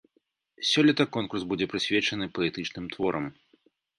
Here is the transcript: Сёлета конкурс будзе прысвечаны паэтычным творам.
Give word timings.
Сёлета 0.69 1.05
конкурс 1.17 1.43
будзе 1.51 1.65
прысвечаны 1.75 2.25
паэтычным 2.37 2.85
творам. 2.95 3.25